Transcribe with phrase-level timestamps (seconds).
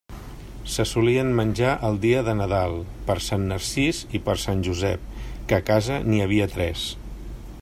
[0.75, 2.73] Se solien menjar el dia de Nadal,
[3.11, 5.05] per Sant Narcís i per Sant Josep,
[5.51, 6.93] que a casa n'hi havia tres.